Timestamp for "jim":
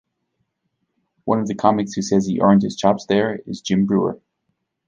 3.61-3.85